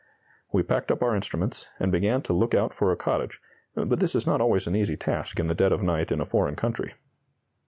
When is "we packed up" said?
0.51-1.03